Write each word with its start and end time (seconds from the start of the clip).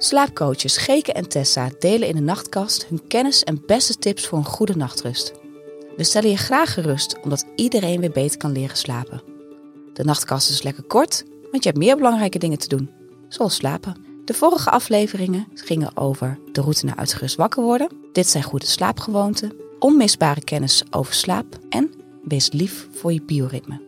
Slaapcoaches 0.00 0.76
Geke 0.76 1.12
en 1.12 1.28
Tessa 1.28 1.70
delen 1.78 2.08
in 2.08 2.14
de 2.14 2.20
nachtkast 2.20 2.86
hun 2.86 3.06
kennis 3.06 3.44
en 3.44 3.62
beste 3.66 3.98
tips 3.98 4.26
voor 4.26 4.38
een 4.38 4.44
goede 4.44 4.76
nachtrust. 4.76 5.32
We 5.96 6.04
stellen 6.04 6.30
je 6.30 6.36
graag 6.36 6.74
gerust 6.74 7.20
omdat 7.22 7.46
iedereen 7.56 8.00
weer 8.00 8.10
beter 8.10 8.38
kan 8.38 8.52
leren 8.52 8.76
slapen. 8.76 9.22
De 9.92 10.04
nachtkast 10.04 10.50
is 10.50 10.62
lekker 10.62 10.82
kort, 10.82 11.24
want 11.50 11.62
je 11.62 11.68
hebt 11.68 11.82
meer 11.82 11.96
belangrijke 11.96 12.38
dingen 12.38 12.58
te 12.58 12.68
doen, 12.68 12.90
zoals 13.28 13.54
slapen. 13.54 13.96
De 14.24 14.34
vorige 14.34 14.70
afleveringen 14.70 15.46
gingen 15.54 15.96
over 15.96 16.38
de 16.52 16.60
route 16.60 16.84
naar 16.84 16.96
uitgerust 16.96 17.36
wakker 17.36 17.62
worden. 17.62 17.88
Dit 18.12 18.26
zijn 18.26 18.44
goede 18.44 18.66
slaapgewoonten, 18.66 19.52
onmisbare 19.78 20.44
kennis 20.44 20.82
over 20.90 21.14
slaap 21.14 21.58
en 21.68 21.90
wees 22.24 22.52
lief 22.52 22.88
voor 22.92 23.12
je 23.12 23.22
bioritme. 23.22 23.80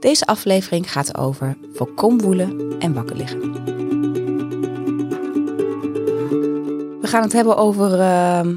Deze 0.00 0.26
aflevering 0.26 0.92
gaat 0.92 1.16
over 1.16 1.56
voorkom 1.72 2.20
woelen 2.20 2.78
en 2.78 2.92
wakker 2.92 3.16
liggen. 3.16 3.83
Gaan 7.14 7.22
het 7.22 7.32
hebben 7.32 7.56
over 7.56 7.90
uh, 7.92 8.54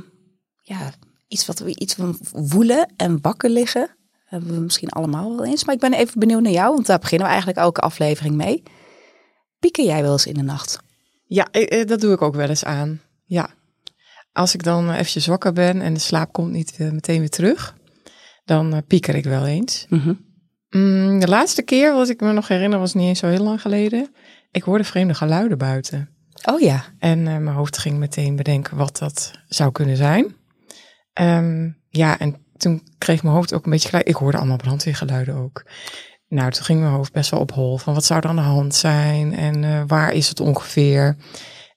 ja, 0.61 0.91
iets, 1.27 1.45
wat 1.45 1.59
we, 1.59 1.75
iets 1.75 1.93
van 1.93 2.17
woelen 2.31 2.93
en 2.95 3.21
wakker 3.21 3.49
liggen. 3.49 3.89
hebben 4.25 4.53
we 4.53 4.59
misschien 4.59 4.89
allemaal 4.89 5.35
wel 5.35 5.45
eens. 5.45 5.65
Maar 5.65 5.75
ik 5.75 5.81
ben 5.81 5.93
even 5.93 6.19
benieuwd 6.19 6.41
naar 6.41 6.51
jou, 6.51 6.73
want 6.73 6.85
daar 6.85 6.99
beginnen 6.99 7.27
we 7.27 7.33
eigenlijk 7.33 7.63
elke 7.63 7.81
aflevering 7.81 8.35
mee. 8.35 8.63
Pieken 9.59 9.85
jij 9.85 10.01
wel 10.01 10.11
eens 10.11 10.25
in 10.25 10.33
de 10.33 10.41
nacht? 10.41 10.79
Ja, 11.25 11.47
eh, 11.51 11.79
eh, 11.79 11.87
dat 11.87 12.01
doe 12.01 12.13
ik 12.13 12.21
ook 12.21 12.35
wel 12.35 12.49
eens 12.49 12.63
aan. 12.63 13.01
Ja. 13.25 13.49
Als 14.31 14.53
ik 14.53 14.63
dan 14.63 14.91
eventjes 14.91 15.27
wakker 15.27 15.53
ben 15.53 15.81
en 15.81 15.93
de 15.93 15.99
slaap 15.99 16.33
komt 16.33 16.51
niet 16.51 16.75
eh, 16.77 16.91
meteen 16.91 17.19
weer 17.19 17.29
terug, 17.29 17.75
dan 18.45 18.83
pieker 18.87 19.15
ik 19.15 19.23
wel 19.23 19.45
eens. 19.45 19.85
Mm 19.89 20.25
de 21.19 21.27
laatste 21.27 21.61
keer, 21.61 21.93
wat 21.93 22.09
ik 22.09 22.21
me 22.21 22.31
nog 22.31 22.47
herinner, 22.47 22.79
was 22.79 22.93
niet 22.93 23.07
eens 23.07 23.19
zo 23.19 23.27
heel 23.27 23.43
lang 23.43 23.61
geleden. 23.61 24.15
Ik 24.51 24.63
hoorde 24.63 24.83
vreemde 24.83 25.13
geluiden 25.13 25.57
buiten. 25.57 26.16
Oh 26.45 26.59
ja. 26.59 26.83
En 26.99 27.23
mijn 27.23 27.47
hoofd 27.47 27.77
ging 27.77 27.97
meteen 27.97 28.35
bedenken 28.35 28.77
wat 28.77 28.97
dat 28.97 29.31
zou 29.47 29.71
kunnen 29.71 29.97
zijn. 29.97 30.35
Um, 31.21 31.77
ja, 31.89 32.19
en 32.19 32.45
toen 32.57 32.87
kreeg 32.97 33.23
mijn 33.23 33.35
hoofd 33.35 33.53
ook 33.53 33.65
een 33.65 33.71
beetje 33.71 33.89
gelijk. 33.89 34.07
Ik 34.07 34.15
hoorde 34.15 34.37
allemaal 34.37 34.57
brandweergeluiden 34.57 35.35
ook. 35.35 35.65
Nou, 36.27 36.51
toen 36.51 36.63
ging 36.63 36.79
mijn 36.79 36.91
hoofd 36.91 37.11
best 37.11 37.31
wel 37.31 37.39
op 37.39 37.51
hol 37.51 37.77
van 37.77 37.93
wat 37.93 38.05
zou 38.05 38.19
er 38.19 38.29
aan 38.29 38.35
de 38.35 38.41
hand 38.41 38.75
zijn 38.75 39.35
en 39.35 39.63
uh, 39.63 39.83
waar 39.87 40.11
is 40.11 40.29
het 40.29 40.39
ongeveer. 40.39 41.17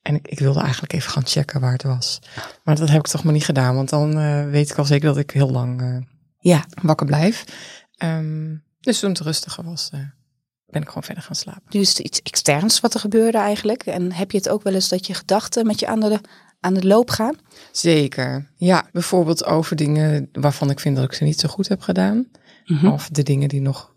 En 0.03 0.15
ik, 0.15 0.29
ik, 0.29 0.39
wilde 0.39 0.61
eigenlijk 0.61 0.93
even 0.93 1.11
gaan 1.11 1.27
checken 1.27 1.61
waar 1.61 1.73
het 1.73 1.83
was. 1.83 2.19
Maar 2.65 2.77
dat 2.77 2.89
heb 2.89 2.99
ik 2.99 3.07
toch 3.07 3.25
maar 3.25 3.33
niet 3.33 3.45
gedaan, 3.45 3.75
want 3.75 3.89
dan 3.89 4.19
uh, 4.19 4.51
weet 4.51 4.71
ik 4.71 4.79
al 4.79 4.85
zeker 4.85 5.09
dat 5.09 5.17
ik 5.17 5.31
heel 5.31 5.51
lang 5.51 6.07
ja. 6.39 6.65
wakker 6.83 7.07
blijf. 7.07 7.45
Um, 8.05 8.65
dus 8.81 8.99
toen 8.99 9.11
het 9.11 9.21
rustiger 9.21 9.65
was, 9.65 9.91
ben 10.71 10.83
ik 10.83 10.89
gewoon 10.89 11.03
verder 11.03 11.23
gaan 11.23 11.35
slapen. 11.35 11.63
Nu 11.69 11.81
is 11.81 11.89
het 11.89 11.99
iets 11.99 12.23
externs 12.23 12.81
wat 12.81 12.95
er 12.95 13.01
gebeurde 13.01 13.39
eigenlijk. 13.39 13.83
En 13.83 14.13
heb 14.13 14.31
je 14.31 14.37
het 14.37 14.49
ook 14.49 14.63
wel 14.63 14.75
eens 14.75 14.89
dat 14.89 15.07
je 15.07 15.15
gedachten 15.15 15.67
met 15.67 15.81
je 15.81 15.87
aan 15.87 16.01
de, 16.01 16.21
aan 16.61 16.75
de 16.75 16.87
loop 16.87 17.11
gaan? 17.11 17.35
Zeker. 17.73 18.51
Ja, 18.57 18.89
bijvoorbeeld 18.93 19.45
over 19.45 19.77
dingen 19.77 20.29
waarvan 20.33 20.71
ik 20.71 20.81
vind 20.81 20.97
dat 20.97 21.05
ik 21.05 21.13
ze 21.13 21.25
niet 21.25 21.41
zo 21.41 21.49
goed 21.49 21.69
heb 21.69 21.81
gedaan. 21.81 22.17
Mm 22.65 22.77
-hmm. 22.77 22.93
Of 22.93 23.09
de 23.09 23.23
dingen 23.23 23.49
die 23.49 23.61
nog 23.61 23.93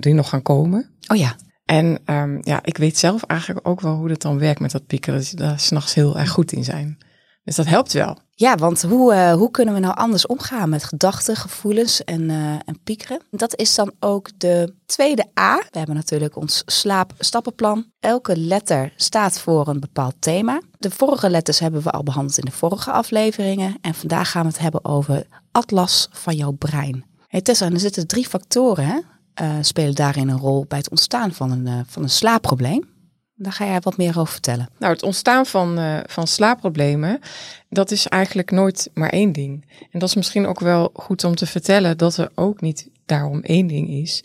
die 0.00 0.14
nog 0.14 0.28
gaan 0.28 0.42
komen. 0.42 0.90
Oh 1.06 1.16
ja. 1.16 1.36
En 1.64 1.98
um, 2.06 2.40
ja, 2.42 2.60
ik 2.62 2.76
weet 2.76 2.98
zelf 2.98 3.22
eigenlijk 3.22 3.68
ook 3.68 3.80
wel 3.80 3.94
hoe 3.94 4.08
dat 4.08 4.22
dan 4.22 4.38
werkt 4.38 4.60
met 4.60 4.70
dat 4.70 4.86
piekeren. 4.86 5.18
Dat 5.18 5.30
je 5.30 5.36
daar 5.36 5.60
s'nachts 5.60 5.94
heel 5.94 6.18
erg 6.18 6.30
goed 6.30 6.52
in 6.52 6.64
zijn. 6.64 6.98
Dus 7.44 7.56
dat 7.56 7.66
helpt 7.66 7.92
wel. 7.92 8.18
Ja, 8.36 8.56
want 8.56 8.82
hoe, 8.82 9.14
uh, 9.14 9.32
hoe 9.32 9.50
kunnen 9.50 9.74
we 9.74 9.80
nou 9.80 9.96
anders 9.96 10.26
omgaan 10.26 10.68
met 10.68 10.84
gedachten, 10.84 11.36
gevoelens 11.36 12.04
en, 12.04 12.20
uh, 12.20 12.52
en 12.52 12.78
piekeren? 12.84 13.20
Dat 13.30 13.56
is 13.56 13.74
dan 13.74 13.92
ook 14.00 14.30
de 14.38 14.74
tweede 14.86 15.26
A. 15.40 15.56
We 15.56 15.78
hebben 15.78 15.94
natuurlijk 15.96 16.36
ons 16.36 16.62
slaapstappenplan. 16.66 17.86
Elke 18.00 18.36
letter 18.36 18.92
staat 18.96 19.38
voor 19.38 19.68
een 19.68 19.80
bepaald 19.80 20.14
thema. 20.18 20.60
De 20.78 20.90
vorige 20.90 21.30
letters 21.30 21.58
hebben 21.58 21.82
we 21.82 21.90
al 21.90 22.02
behandeld 22.02 22.38
in 22.38 22.44
de 22.44 22.50
vorige 22.50 22.90
afleveringen. 22.90 23.76
En 23.80 23.94
vandaag 23.94 24.30
gaan 24.30 24.42
we 24.42 24.48
het 24.48 24.58
hebben 24.58 24.84
over 24.84 25.26
atlas 25.52 26.08
van 26.12 26.36
jouw 26.36 26.52
brein. 26.52 27.04
Hey 27.28 27.40
Tessa, 27.40 27.70
er 27.70 27.80
zitten 27.80 28.06
drie 28.06 28.26
factoren 28.28 28.86
hè? 28.86 28.98
uh, 29.42 29.56
spelen 29.60 29.94
daarin 29.94 30.28
een 30.28 30.38
rol 30.38 30.64
bij 30.68 30.78
het 30.78 30.90
ontstaan 30.90 31.32
van 31.32 31.50
een, 31.50 31.84
van 31.86 32.02
een 32.02 32.10
slaapprobleem. 32.10 32.93
Daar 33.36 33.52
ga 33.52 33.64
jij 33.64 33.80
wat 33.80 33.96
meer 33.96 34.18
over 34.18 34.32
vertellen. 34.32 34.68
Nou, 34.78 34.92
het 34.92 35.02
ontstaan 35.02 35.46
van, 35.46 35.78
uh, 35.78 35.98
van 36.06 36.26
slaapproblemen, 36.26 37.20
dat 37.68 37.90
is 37.90 38.06
eigenlijk 38.06 38.50
nooit 38.50 38.90
maar 38.94 39.08
één 39.10 39.32
ding. 39.32 39.64
En 39.90 39.98
dat 39.98 40.08
is 40.08 40.14
misschien 40.14 40.46
ook 40.46 40.60
wel 40.60 40.90
goed 40.94 41.24
om 41.24 41.34
te 41.34 41.46
vertellen 41.46 41.98
dat 41.98 42.16
er 42.16 42.30
ook 42.34 42.60
niet 42.60 42.88
daarom 43.06 43.40
één 43.40 43.66
ding 43.66 43.88
is 43.88 44.24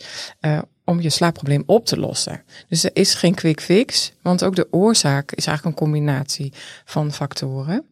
om 0.84 1.00
je 1.00 1.10
slaapprobleem 1.10 1.62
op 1.66 1.86
te 1.86 1.98
lossen. 1.98 2.42
Dus 2.68 2.84
er 2.84 2.90
is 2.92 3.14
geen 3.14 3.34
quick 3.34 3.60
fix, 3.60 4.12
want 4.22 4.44
ook 4.44 4.56
de 4.56 4.68
oorzaak 4.70 5.32
is 5.32 5.46
eigenlijk 5.46 5.76
een 5.76 5.84
combinatie 5.84 6.52
van 6.84 7.12
factoren. 7.12 7.84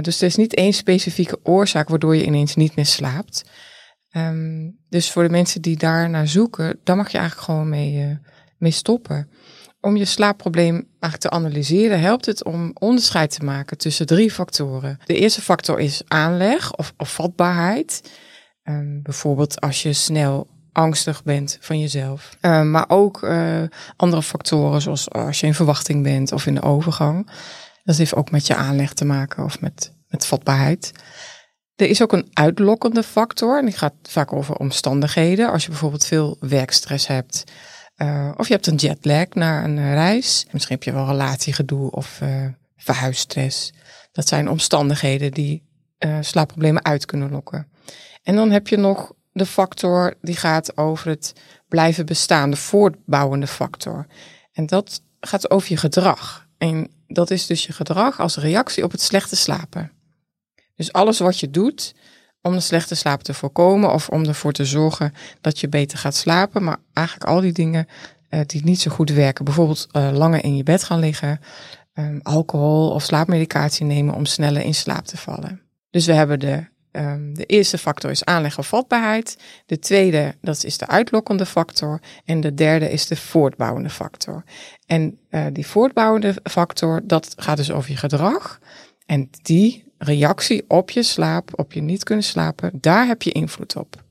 dus 0.00 0.20
er 0.20 0.26
is 0.26 0.36
niet 0.36 0.54
één 0.54 0.72
specifieke 0.72 1.38
oorzaak 1.42 1.88
waardoor 1.88 2.16
je 2.16 2.24
ineens 2.24 2.54
niet 2.54 2.76
meer 2.76 2.86
slaapt. 2.86 3.44
Um, 4.16 4.78
dus 4.88 5.10
voor 5.10 5.22
de 5.22 5.28
mensen 5.28 5.62
die 5.62 5.76
daar 5.76 6.10
naar 6.10 6.28
zoeken, 6.28 6.80
daar 6.84 6.96
mag 6.96 7.10
je 7.10 7.18
eigenlijk 7.18 7.46
gewoon 7.46 7.68
mee, 7.68 8.18
mee 8.58 8.70
stoppen. 8.70 9.30
Om 9.84 9.96
je 9.96 10.04
slaapprobleem 10.04 10.74
eigenlijk 10.74 11.22
te 11.22 11.30
analyseren, 11.30 12.00
helpt 12.00 12.26
het 12.26 12.44
om 12.44 12.70
onderscheid 12.74 13.30
te 13.30 13.44
maken 13.44 13.78
tussen 13.78 14.06
drie 14.06 14.30
factoren. 14.30 14.98
De 15.04 15.14
eerste 15.14 15.42
factor 15.42 15.80
is 15.80 16.02
aanleg 16.06 16.76
of, 16.76 16.92
of 16.96 17.12
vatbaarheid. 17.12 18.10
Um, 18.62 19.02
bijvoorbeeld 19.02 19.60
als 19.60 19.82
je 19.82 19.92
snel 19.92 20.46
angstig 20.72 21.22
bent 21.22 21.58
van 21.60 21.80
jezelf. 21.80 22.36
Uh, 22.40 22.62
maar 22.62 22.84
ook 22.88 23.22
uh, 23.22 23.62
andere 23.96 24.22
factoren, 24.22 24.80
zoals 24.80 25.10
als 25.10 25.40
je 25.40 25.46
in 25.46 25.54
verwachting 25.54 26.02
bent 26.02 26.32
of 26.32 26.46
in 26.46 26.54
de 26.54 26.62
overgang. 26.62 27.30
Dat 27.82 27.96
heeft 27.96 28.14
ook 28.14 28.30
met 28.30 28.46
je 28.46 28.54
aanleg 28.54 28.92
te 28.92 29.04
maken 29.04 29.44
of 29.44 29.60
met, 29.60 29.92
met 30.08 30.26
vatbaarheid. 30.26 30.92
Er 31.76 31.88
is 31.88 32.02
ook 32.02 32.12
een 32.12 32.30
uitlokkende 32.32 33.02
factor 33.02 33.58
en 33.58 33.64
die 33.64 33.76
gaat 33.76 33.94
vaak 34.02 34.32
over 34.32 34.56
omstandigheden. 34.56 35.50
Als 35.50 35.62
je 35.62 35.70
bijvoorbeeld 35.70 36.06
veel 36.06 36.36
werkstress 36.40 37.06
hebt 37.06 37.44
uh, 37.96 38.30
of 38.36 38.46
je 38.46 38.54
hebt 38.54 38.66
een 38.66 38.76
jetlag 38.76 39.28
naar 39.28 39.64
een 39.64 39.94
reis. 39.94 40.46
Misschien 40.50 40.74
heb 40.74 40.84
je 40.84 40.92
wel 40.92 41.06
relatiegedoe 41.06 41.90
of 41.90 42.20
uh, 42.22 42.46
verhuisstress. 42.76 43.72
Dat 44.12 44.28
zijn 44.28 44.48
omstandigheden 44.48 45.32
die 45.32 45.62
uh, 45.98 46.18
slaapproblemen 46.20 46.84
uit 46.84 47.06
kunnen 47.06 47.30
lokken. 47.30 47.68
En 48.22 48.34
dan 48.34 48.50
heb 48.50 48.68
je 48.68 48.76
nog 48.76 49.12
de 49.32 49.46
factor 49.46 50.14
die 50.20 50.36
gaat 50.36 50.76
over 50.76 51.08
het 51.08 51.32
blijven 51.68 52.06
bestaan, 52.06 52.50
de 52.50 52.56
voortbouwende 52.56 53.46
factor. 53.46 54.06
En 54.52 54.66
dat 54.66 55.02
gaat 55.20 55.50
over 55.50 55.70
je 55.70 55.76
gedrag. 55.76 56.48
En 56.58 56.90
dat 57.06 57.30
is 57.30 57.46
dus 57.46 57.66
je 57.66 57.72
gedrag 57.72 58.20
als 58.20 58.36
reactie 58.36 58.84
op 58.84 58.90
het 58.90 59.00
slechte 59.00 59.36
slapen. 59.36 59.92
Dus 60.76 60.92
alles 60.92 61.18
wat 61.18 61.40
je 61.40 61.50
doet 61.50 61.94
om 62.44 62.52
de 62.52 62.60
slechte 62.60 62.94
slaap 62.94 63.22
te 63.22 63.34
voorkomen 63.34 63.92
of 63.92 64.08
om 64.08 64.24
ervoor 64.24 64.52
te 64.52 64.64
zorgen 64.64 65.14
dat 65.40 65.60
je 65.60 65.68
beter 65.68 65.98
gaat 65.98 66.14
slapen. 66.14 66.64
Maar 66.64 66.76
eigenlijk 66.92 67.30
al 67.30 67.40
die 67.40 67.52
dingen 67.52 67.86
uh, 68.30 68.40
die 68.46 68.64
niet 68.64 68.80
zo 68.80 68.90
goed 68.90 69.10
werken. 69.10 69.44
Bijvoorbeeld 69.44 69.88
uh, 69.92 70.10
langer 70.12 70.44
in 70.44 70.56
je 70.56 70.62
bed 70.62 70.84
gaan 70.84 70.98
liggen, 70.98 71.40
um, 71.94 72.20
alcohol 72.22 72.90
of 72.90 73.02
slaapmedicatie 73.02 73.86
nemen 73.86 74.14
om 74.14 74.26
sneller 74.26 74.62
in 74.62 74.74
slaap 74.74 75.04
te 75.04 75.16
vallen. 75.16 75.60
Dus 75.90 76.06
we 76.06 76.12
hebben 76.12 76.40
de, 76.40 76.66
um, 76.92 77.34
de 77.34 77.44
eerste 77.44 77.78
factor 77.78 78.10
is 78.10 78.24
aanleg 78.24 78.58
of 78.58 78.66
vatbaarheid. 78.66 79.38
De 79.66 79.78
tweede, 79.78 80.34
dat 80.40 80.64
is 80.64 80.78
de 80.78 80.86
uitlokkende 80.86 81.46
factor. 81.46 82.00
En 82.24 82.40
de 82.40 82.54
derde 82.54 82.90
is 82.90 83.06
de 83.06 83.16
voortbouwende 83.16 83.90
factor. 83.90 84.44
En 84.86 85.18
uh, 85.30 85.46
die 85.52 85.66
voortbouwende 85.66 86.34
factor, 86.42 87.00
dat 87.04 87.34
gaat 87.36 87.56
dus 87.56 87.70
over 87.70 87.90
je 87.90 87.96
gedrag. 87.96 88.58
En 89.06 89.30
die 89.42 89.83
reactie 89.98 90.64
op 90.68 90.90
je 90.90 91.02
slaap, 91.02 91.58
op 91.58 91.72
je 91.72 91.82
niet 91.82 92.04
kunnen 92.04 92.24
slapen, 92.24 92.70
daar 92.80 93.06
heb 93.06 93.22
je 93.22 93.32
invloed 93.32 93.76
op. 93.76 94.02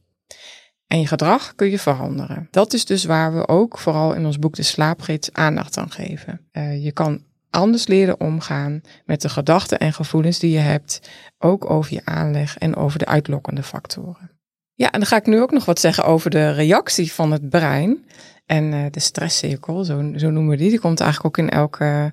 En 0.88 1.00
je 1.00 1.08
gedrag 1.08 1.56
kun 1.56 1.70
je 1.70 1.80
veranderen. 1.80 2.48
Dat 2.52 2.74
is 2.74 2.86
dus 2.86 3.04
waar 3.04 3.36
we 3.36 3.48
ook 3.48 3.78
vooral 3.78 4.14
in 4.14 4.26
ons 4.26 4.40
boek 4.40 4.56
De 4.56 4.64
Slaapgids 4.64 5.32
aandacht 5.32 5.78
aan 5.78 5.92
geven. 5.92 6.48
Uh, 6.52 6.84
je 6.84 6.92
kan 6.92 7.24
anders 7.50 7.88
leren 7.88 8.20
omgaan 8.20 8.82
met 9.06 9.22
de 9.22 9.30
gedachten 9.30 9.80
en 9.80 9.94
gevoelens 9.94 10.40
die 10.40 10.52
je 10.52 10.60
hebt, 10.60 11.10
ook 11.38 11.70
over 11.70 11.94
je 11.94 12.02
aanleg 12.04 12.58
en 12.58 12.76
over 12.76 13.00
de 13.00 13.06
uitlokkende 13.06 13.64
factoren. 13.64 14.32
Ja, 14.74 14.92
en 14.92 15.00
dan 15.00 15.08
ga 15.08 15.16
ik 15.16 15.26
nu 15.26 15.42
ook 15.42 15.52
nog 15.52 15.66
wat 15.66 15.80
zeggen 15.80 16.06
over 16.06 16.30
de 16.30 16.52
reactie 16.52 17.14
van 17.14 17.32
het 17.32 17.50
brein 17.50 18.06
en 18.46 18.72
uh, 18.72 18.86
de 18.92 19.00
stresscirkel, 19.00 19.84
zo, 19.84 20.12
zo 20.16 20.30
noemen 20.30 20.52
we 20.52 20.58
die. 20.58 20.70
Die 20.70 20.80
komt 20.80 21.00
eigenlijk 21.00 21.40
ook 21.40 21.46
in 21.46 21.52
elke 21.52 22.12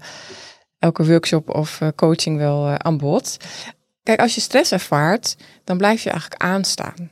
elke 0.81 1.06
workshop 1.06 1.55
of 1.55 1.81
eh, 1.81 1.88
coaching 1.97 2.37
wel 2.37 2.69
uh, 2.69 2.75
aan 2.75 2.99
bod. 2.99 3.37
Kijk, 4.03 4.21
als 4.21 4.35
je 4.35 4.41
stress 4.41 4.73
ervaart, 4.73 5.37
dan 5.65 5.77
blijf 5.77 6.03
je 6.03 6.11
eigenlijk 6.11 6.43
aanstaan. 6.43 7.11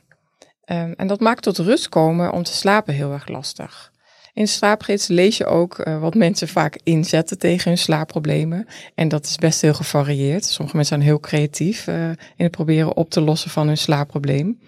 Um, 0.65 0.93
en 0.97 1.07
dat 1.07 1.19
maakt 1.19 1.43
tot 1.43 1.57
rust 1.57 1.89
komen 1.89 2.31
om 2.31 2.43
te 2.43 2.53
slapen 2.53 2.93
heel 2.93 3.11
erg 3.11 3.27
lastig. 3.27 3.91
In 4.33 4.43
de 4.43 4.49
slaapgids 4.49 5.07
lees 5.07 5.37
je 5.37 5.45
ook 5.45 5.77
uh, 5.79 5.99
wat 5.99 6.13
mensen 6.13 6.47
vaak 6.47 6.79
inzetten 6.83 7.37
tegen 7.37 7.69
hun 7.69 7.77
slaapproblemen. 7.77 8.67
En 8.95 9.07
dat 9.07 9.25
is 9.25 9.35
best 9.35 9.61
heel 9.61 9.73
gevarieerd. 9.73 10.45
Sommige 10.45 10.75
mensen 10.75 10.95
zijn 10.95 11.07
heel 11.07 11.19
creatief 11.19 11.87
in 11.87 12.17
het 12.35 12.51
proberen 12.51 12.95
op 12.95 13.09
te 13.09 13.21
lossen 13.21 13.49
van 13.49 13.67
hun 13.67 13.77
slaapprobleem. 13.77 14.59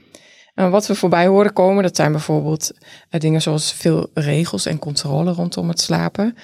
En 0.54 0.72
wat 0.72 0.88
we 0.88 0.96
voorbij 0.96 1.28
horen 1.28 1.54
komen, 1.54 1.84
dat 1.84 1.96
zijn 1.96 2.12
bijvoorbeeld 2.12 2.72
dingen 3.10 3.42
zoals 3.42 3.74
veel 3.74 4.10
regels 4.14 4.66
en 4.66 4.80
controle 4.80 5.32
rondom 5.32 5.68
het 5.68 5.82
slapen. 5.82 6.36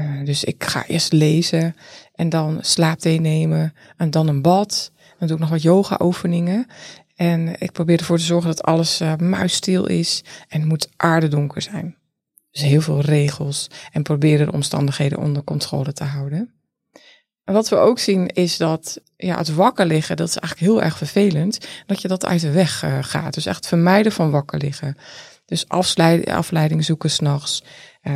Uh, 0.00 0.24
dus 0.24 0.44
ik 0.44 0.64
ga 0.64 0.86
eerst 0.86 1.12
lezen 1.12 1.76
en 2.14 2.28
dan 2.28 2.58
slaapthee 2.60 3.20
nemen 3.20 3.74
en 3.96 4.10
dan 4.10 4.28
een 4.28 4.42
bad. 4.42 4.92
Dan 5.18 5.28
doe 5.28 5.36
ik 5.36 5.42
nog 5.42 5.52
wat 5.52 5.62
yoga 5.62 5.98
oefeningen. 6.02 6.66
En 7.14 7.60
ik 7.60 7.72
probeer 7.72 7.98
ervoor 7.98 8.18
te 8.18 8.24
zorgen 8.24 8.48
dat 8.48 8.62
alles 8.62 9.00
uh, 9.00 9.14
muisstil 9.16 9.86
is 9.86 10.24
en 10.48 10.60
het 10.60 10.68
moet 10.68 10.88
aardedonker 10.96 11.62
zijn. 11.62 11.96
Dus 12.50 12.62
heel 12.62 12.80
veel 12.80 13.00
regels 13.00 13.70
en 13.92 14.02
proberen 14.02 14.46
de 14.46 14.52
omstandigheden 14.52 15.18
onder 15.18 15.44
controle 15.44 15.92
te 15.92 16.04
houden. 16.04 16.50
En 17.44 17.54
wat 17.54 17.68
we 17.68 17.76
ook 17.76 17.98
zien 17.98 18.26
is 18.26 18.56
dat 18.56 19.00
ja, 19.16 19.36
het 19.36 19.54
wakker 19.54 19.86
liggen, 19.86 20.16
dat 20.16 20.28
is 20.28 20.36
eigenlijk 20.36 20.72
heel 20.72 20.82
erg 20.82 20.96
vervelend, 20.96 21.68
dat 21.86 22.02
je 22.02 22.08
dat 22.08 22.26
uit 22.26 22.40
de 22.40 22.50
weg 22.50 22.84
uh, 22.84 22.98
gaat. 23.00 23.34
Dus 23.34 23.46
echt 23.46 23.66
vermijden 23.66 24.12
van 24.12 24.30
wakker 24.30 24.58
liggen. 24.58 24.96
Dus 25.44 25.68
afleiding 25.68 26.84
zoeken 26.84 27.10
s'nachts. 27.10 27.64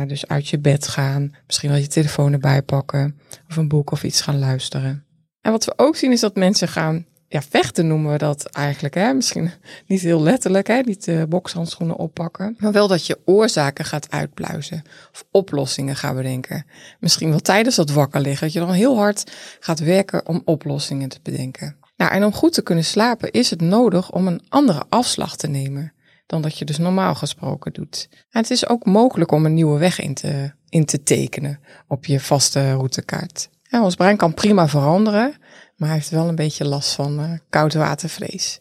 Dus 0.07 0.27
uit 0.27 0.47
je 0.47 0.59
bed 0.59 0.87
gaan. 0.87 1.35
Misschien 1.45 1.69
wel 1.69 1.79
je 1.79 1.87
telefoon 1.87 2.33
erbij 2.33 2.61
pakken. 2.61 3.19
Of 3.49 3.55
een 3.55 3.67
boek 3.67 3.91
of 3.91 4.03
iets 4.03 4.21
gaan 4.21 4.39
luisteren. 4.39 5.05
En 5.41 5.51
wat 5.51 5.65
we 5.65 5.73
ook 5.75 5.95
zien 5.95 6.11
is 6.11 6.19
dat 6.19 6.35
mensen 6.35 6.67
gaan 6.67 7.05
ja, 7.31 7.41
vechten 7.41 7.87
noemen 7.87 8.11
we 8.11 8.17
dat 8.17 8.45
eigenlijk. 8.45 8.93
Hè? 8.93 9.13
Misschien 9.13 9.51
niet 9.87 10.01
heel 10.01 10.21
letterlijk, 10.21 10.67
hè? 10.67 10.79
niet 10.79 11.05
de 11.05 11.25
bokshandschoenen 11.29 11.95
oppakken. 11.95 12.55
Maar 12.59 12.71
wel 12.71 12.87
dat 12.87 13.05
je 13.05 13.19
oorzaken 13.25 13.85
gaat 13.85 14.11
uitpluizen. 14.11 14.81
Of 15.11 15.25
oplossingen 15.31 15.95
gaan 15.95 16.15
bedenken. 16.15 16.65
Misschien 16.99 17.29
wel 17.29 17.39
tijdens 17.39 17.75
dat 17.75 17.89
wakker 17.89 18.21
liggen. 18.21 18.41
Dat 18.41 18.53
je 18.53 18.59
dan 18.59 18.71
heel 18.71 18.97
hard 18.97 19.31
gaat 19.59 19.79
werken 19.79 20.27
om 20.27 20.41
oplossingen 20.45 21.09
te 21.09 21.19
bedenken. 21.23 21.75
Nou, 21.97 22.11
en 22.11 22.25
om 22.25 22.33
goed 22.33 22.53
te 22.53 22.61
kunnen 22.61 22.85
slapen 22.85 23.31
is 23.31 23.49
het 23.49 23.61
nodig 23.61 24.11
om 24.11 24.27
een 24.27 24.41
andere 24.49 24.83
afslag 24.89 25.35
te 25.35 25.47
nemen. 25.47 25.93
Dan 26.31 26.41
dat 26.41 26.57
je 26.57 26.65
dus 26.65 26.77
normaal 26.77 27.15
gesproken 27.15 27.73
doet. 27.73 28.07
En 28.11 28.41
het 28.41 28.49
is 28.49 28.67
ook 28.67 28.85
mogelijk 28.85 29.31
om 29.31 29.45
een 29.45 29.53
nieuwe 29.53 29.79
weg 29.79 29.99
in 29.99 30.13
te, 30.13 30.51
in 30.69 30.85
te 30.85 31.03
tekenen 31.03 31.59
op 31.87 32.05
je 32.05 32.19
vaste 32.19 32.71
routekaart. 32.73 33.49
Ja, 33.63 33.83
ons 33.83 33.95
brein 33.95 34.17
kan 34.17 34.33
prima 34.33 34.67
veranderen. 34.67 35.33
Maar 35.75 35.87
hij 35.87 35.97
heeft 35.97 36.09
wel 36.09 36.27
een 36.27 36.35
beetje 36.35 36.65
last 36.65 36.93
van 36.93 37.19
uh, 37.19 37.31
koudwatervrees. 37.49 38.59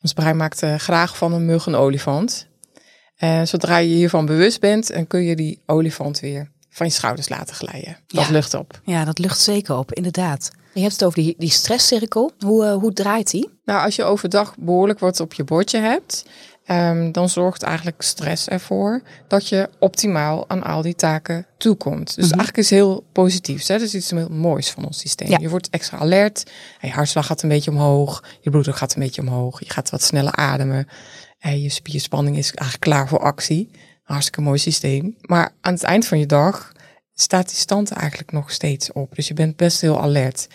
Ons 0.00 0.12
brein 0.12 0.36
maakt 0.36 0.62
uh, 0.62 0.74
graag 0.74 1.16
van 1.16 1.32
een 1.32 1.46
mug 1.46 1.66
een 1.66 1.74
olifant. 1.74 2.46
En 3.16 3.48
zodra 3.48 3.76
je 3.76 3.94
hiervan 3.94 4.26
bewust 4.26 4.60
bent, 4.60 4.94
dan 4.94 5.06
kun 5.06 5.22
je 5.22 5.36
die 5.36 5.62
olifant 5.66 6.20
weer 6.20 6.50
van 6.70 6.86
je 6.86 6.92
schouders 6.92 7.28
laten 7.28 7.54
glijden. 7.54 7.96
Dat 8.06 8.28
lucht 8.28 8.54
op. 8.54 8.80
Ja, 8.84 9.04
dat 9.04 9.18
lucht 9.18 9.40
zeker 9.40 9.76
op, 9.76 9.92
inderdaad. 9.92 10.50
Je 10.74 10.80
hebt 10.80 10.92
het 10.92 11.04
over 11.04 11.22
die, 11.22 11.34
die 11.38 11.50
stresscirkel. 11.50 12.32
Hoe, 12.38 12.64
uh, 12.64 12.74
hoe 12.74 12.92
draait 12.92 13.30
die? 13.30 13.50
Nou, 13.64 13.84
als 13.84 13.96
je 13.96 14.04
overdag 14.04 14.54
behoorlijk 14.58 14.98
wat 14.98 15.20
op 15.20 15.32
je 15.32 15.44
bordje 15.44 15.78
hebt, 15.78 16.24
Um, 16.66 17.12
dan 17.12 17.28
zorgt 17.28 17.62
eigenlijk 17.62 18.02
stress 18.02 18.48
ervoor 18.48 19.02
dat 19.28 19.48
je 19.48 19.68
optimaal 19.78 20.48
aan 20.48 20.62
al 20.62 20.82
die 20.82 20.94
taken 20.94 21.46
toekomt. 21.56 22.14
Dus 22.14 22.24
mm 22.24 22.32
eigenlijk 22.32 22.56
is 22.56 22.70
heel 22.70 23.04
positief. 23.12 23.66
Hè? 23.66 23.74
Dat 23.74 23.86
is 23.86 23.94
iets 23.94 24.10
heel 24.10 24.28
moois 24.28 24.70
van 24.70 24.84
ons 24.84 24.98
systeem. 24.98 25.40
Je 25.40 25.48
wordt 25.48 25.70
extra 25.70 25.98
alert. 25.98 26.50
Je 26.80 26.90
hartslag 26.90 27.26
gaat 27.26 27.42
een 27.42 27.48
beetje 27.48 27.70
omhoog. 27.70 28.24
Je 28.40 28.50
bloeddruk 28.50 28.76
gaat 28.76 28.94
een 28.94 29.02
beetje 29.02 29.20
omhoog. 29.20 29.60
Je 29.60 29.70
gaat 29.70 29.90
wat 29.90 30.02
sneller 30.02 30.34
ademen. 30.36 30.88
En 31.38 31.62
je 31.62 31.68
spierspanning 31.68 32.36
is 32.36 32.54
eigenlijk 32.54 32.80
klaar 32.80 33.08
voor 33.08 33.20
actie. 33.20 33.70
hartstikke 34.02 34.40
mooi 34.40 34.58
systeem. 34.58 35.16
Maar 35.20 35.54
aan 35.60 35.72
het 35.72 35.82
eind 35.82 36.06
van 36.06 36.18
je 36.18 36.26
dag 36.26 36.72
staat 37.14 37.48
die 37.48 37.58
stand 37.58 37.90
eigenlijk 37.90 38.32
nog 38.32 38.50
steeds 38.50 38.92
op. 38.92 39.14
Dus 39.14 39.28
je 39.28 39.34
bent 39.34 39.56
best 39.56 39.80
heel 39.80 40.00
alert. 40.00 40.46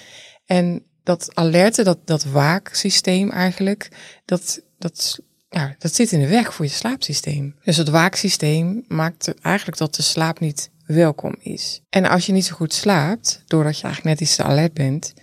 En 0.45 0.83
dat 1.03 1.35
alerte, 1.35 1.83
dat, 1.83 1.99
dat 2.05 2.23
waaksysteem 2.23 3.31
eigenlijk, 3.31 3.89
dat, 4.25 4.61
dat 4.77 5.19
ja, 5.49 5.75
dat 5.79 5.95
zit 5.95 6.11
in 6.11 6.19
de 6.19 6.27
weg 6.27 6.53
voor 6.53 6.65
je 6.65 6.71
slaapsysteem. 6.71 7.55
Dus 7.63 7.77
het 7.77 7.89
waaksysteem 7.89 8.83
maakt 8.87 9.33
eigenlijk 9.41 9.77
dat 9.77 9.95
de 9.95 10.01
slaap 10.01 10.39
niet 10.39 10.69
welkom 10.85 11.35
is. 11.39 11.81
En 11.89 12.05
als 12.05 12.25
je 12.25 12.31
niet 12.31 12.45
zo 12.45 12.55
goed 12.55 12.73
slaapt, 12.73 13.43
doordat 13.47 13.77
je 13.77 13.83
eigenlijk 13.83 14.19
net 14.19 14.27
iets 14.27 14.35
te 14.35 14.43
alert 14.43 14.73
bent, 14.73 15.13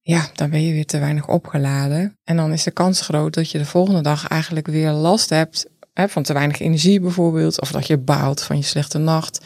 ja, 0.00 0.28
dan 0.34 0.50
ben 0.50 0.62
je 0.62 0.72
weer 0.72 0.86
te 0.86 0.98
weinig 0.98 1.28
opgeladen. 1.28 2.18
En 2.24 2.36
dan 2.36 2.52
is 2.52 2.62
de 2.62 2.70
kans 2.70 3.00
groot 3.00 3.34
dat 3.34 3.50
je 3.50 3.58
de 3.58 3.64
volgende 3.64 4.00
dag 4.00 4.28
eigenlijk 4.28 4.66
weer 4.66 4.90
last 4.90 5.30
hebt 5.30 5.66
hè, 5.92 6.08
van 6.08 6.22
te 6.22 6.32
weinig 6.32 6.60
energie 6.60 7.00
bijvoorbeeld, 7.00 7.60
of 7.60 7.70
dat 7.70 7.86
je 7.86 7.98
baalt 7.98 8.42
van 8.42 8.56
je 8.56 8.62
slechte 8.62 8.98
nacht. 8.98 9.44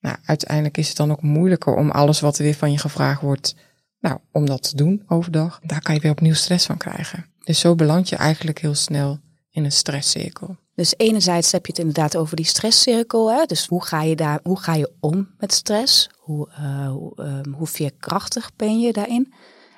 Nou, 0.00 0.16
uiteindelijk 0.24 0.76
is 0.76 0.88
het 0.88 0.96
dan 0.96 1.10
ook 1.10 1.22
moeilijker 1.22 1.74
om 1.74 1.90
alles 1.90 2.20
wat 2.20 2.38
er 2.38 2.44
weer 2.44 2.54
van 2.54 2.72
je 2.72 2.78
gevraagd 2.78 3.20
wordt, 3.20 3.54
nou, 4.00 4.18
om 4.32 4.46
dat 4.46 4.62
te 4.62 4.76
doen 4.76 5.02
overdag. 5.06 5.60
Daar 5.62 5.80
kan 5.80 5.94
je 5.94 6.00
weer 6.00 6.10
opnieuw 6.10 6.34
stress 6.34 6.66
van 6.66 6.76
krijgen. 6.76 7.26
Dus 7.44 7.58
zo 7.58 7.74
beland 7.74 8.08
je 8.08 8.16
eigenlijk 8.16 8.58
heel 8.58 8.74
snel 8.74 9.20
in 9.54 9.64
een 9.64 9.72
stresscirkel. 9.72 10.56
Dus 10.74 10.94
enerzijds 10.96 11.52
heb 11.52 11.66
je 11.66 11.72
het 11.72 11.80
inderdaad 11.80 12.16
over 12.16 12.36
die 12.36 12.44
stresscirkel. 12.44 13.32
Hè? 13.32 13.44
Dus 13.44 13.66
hoe 13.66 13.84
ga 13.84 14.02
je 14.02 14.16
daar, 14.16 14.40
hoe 14.42 14.58
ga 14.58 14.74
je 14.74 14.90
om 15.00 15.28
met 15.38 15.52
stress? 15.52 16.10
Hoe, 16.18 16.48
uh, 16.60 16.88
hoe, 16.88 17.12
um, 17.16 17.52
hoe 17.52 17.66
veerkrachtig 17.66 18.50
ben 18.56 18.80
je 18.80 18.92
daarin? 18.92 19.32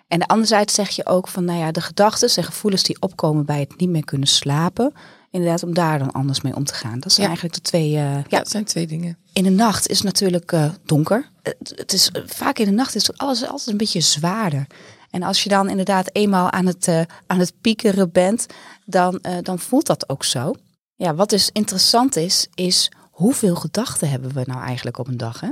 En 0.08 0.26
anderzijds 0.26 0.74
zeg 0.74 0.90
je 0.90 1.06
ook 1.06 1.28
van, 1.28 1.44
nou 1.44 1.58
ja, 1.58 1.70
de 1.70 1.80
gedachten 1.80 2.28
en 2.36 2.44
gevoelens 2.44 2.82
die 2.82 3.00
opkomen 3.00 3.46
bij 3.46 3.60
het 3.60 3.78
niet 3.78 3.88
meer 3.88 4.04
kunnen 4.04 4.28
slapen. 4.28 4.92
Inderdaad, 5.30 5.62
om 5.62 5.74
daar 5.74 5.98
dan 5.98 6.12
anders 6.12 6.40
mee 6.40 6.56
om 6.56 6.64
te 6.64 6.74
gaan. 6.74 7.00
Dat 7.00 7.12
zijn 7.12 7.26
eigenlijk 7.26 7.56
de 7.56 7.62
twee. 7.62 7.90
Uh, 7.90 8.14
ja, 8.14 8.38
dat 8.38 8.50
zijn 8.50 8.64
twee 8.64 8.86
dingen. 8.86 9.18
In 9.32 9.44
de 9.44 9.50
nacht 9.50 9.88
is 9.88 9.96
het 9.96 10.06
natuurlijk 10.06 10.52
uh, 10.52 10.70
donker. 10.84 11.30
Het, 11.42 11.92
is 11.92 12.10
vaak 12.26 12.58
in 12.58 12.64
de 12.64 12.70
nacht 12.70 12.94
is 12.94 13.18
alles 13.18 13.46
altijd 13.46 13.68
een 13.68 13.76
beetje 13.76 14.00
zwaarder. 14.00 14.66
En 15.16 15.22
als 15.22 15.42
je 15.42 15.48
dan 15.48 15.68
inderdaad 15.68 16.10
eenmaal 16.12 16.50
aan 16.50 16.66
het, 16.66 16.88
uh, 16.88 17.00
aan 17.26 17.38
het 17.38 17.52
piekeren 17.60 18.12
bent, 18.12 18.46
dan, 18.84 19.18
uh, 19.22 19.36
dan 19.42 19.58
voelt 19.58 19.86
dat 19.86 20.08
ook 20.08 20.24
zo. 20.24 20.54
Ja, 20.94 21.14
wat 21.14 21.30
dus 21.30 21.50
interessant 21.52 22.16
is, 22.16 22.48
is 22.54 22.90
hoeveel 23.10 23.54
gedachten 23.54 24.10
hebben 24.10 24.32
we 24.32 24.42
nou 24.46 24.62
eigenlijk 24.62 24.98
op 24.98 25.08
een 25.08 25.16
dag? 25.16 25.40
Hè? 25.40 25.48